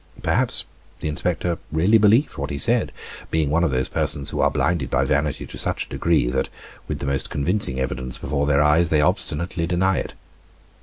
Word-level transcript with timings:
Perhaps 0.23 0.65
the 0.99 1.07
inspector 1.07 1.59
really 1.71 1.99
believed 1.99 2.35
what 2.35 2.49
he 2.49 2.57
said, 2.57 2.91
being 3.29 3.51
one 3.51 3.63
of 3.63 3.69
those 3.69 3.87
persons 3.87 4.31
who 4.31 4.39
are 4.39 4.49
blinded 4.49 4.89
by 4.89 5.05
vanity 5.05 5.45
to 5.45 5.59
such 5.59 5.85
a 5.85 5.89
degree 5.89 6.27
that, 6.27 6.49
with 6.87 6.97
the 6.97 7.05
most 7.05 7.29
convincing 7.29 7.79
evidence 7.79 8.17
before 8.17 8.47
their 8.47 8.63
eyes, 8.63 8.89
they 8.89 9.01
obstinately 9.01 9.67
deny 9.67 9.99
it. 9.99 10.15